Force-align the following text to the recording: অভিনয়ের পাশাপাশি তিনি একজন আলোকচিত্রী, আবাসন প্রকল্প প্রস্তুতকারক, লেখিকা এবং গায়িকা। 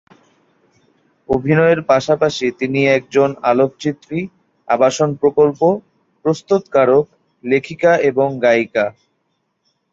অভিনয়ের 1.29 1.79
পাশাপাশি 1.83 2.45
তিনি 2.59 2.79
একজন 2.97 3.29
আলোকচিত্রী, 3.51 4.19
আবাসন 4.67 5.09
প্রকল্প 5.21 5.59
প্রস্তুতকারক, 6.25 7.05
লেখিকা 7.43 7.91
এবং 8.09 8.27
গায়িকা। 8.43 8.85